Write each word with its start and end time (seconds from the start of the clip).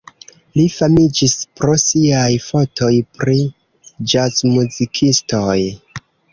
Li 0.53 0.61
famiĝis 0.75 1.35
pro 1.59 1.75
siaj 1.83 2.31
fotoj 2.47 2.91
pri 3.21 3.37
ĵazmuzikistoj. 4.15 5.57